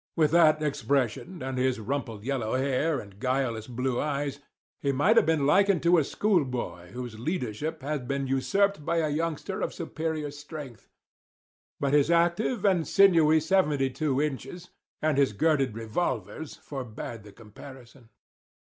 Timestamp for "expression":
0.63-1.43